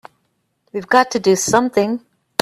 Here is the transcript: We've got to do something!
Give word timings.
We've 0.73 0.87
got 0.87 1.11
to 1.11 1.19
do 1.19 1.35
something! 1.35 2.03